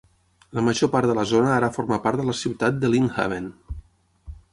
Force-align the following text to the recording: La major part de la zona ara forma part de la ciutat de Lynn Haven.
La 0.59 0.61
major 0.67 0.89
part 0.93 1.09
de 1.11 1.15
la 1.19 1.25
zona 1.31 1.51
ara 1.57 1.69
forma 1.75 1.99
part 2.05 2.21
de 2.21 2.25
la 2.31 2.35
ciutat 2.39 2.79
de 2.85 2.91
Lynn 2.95 3.13
Haven. 3.19 3.51